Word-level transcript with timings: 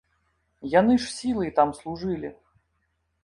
Яны 0.79 0.95
ж 1.03 1.11
сілай 1.17 1.51
там 1.59 1.69
служылі. 1.79 2.29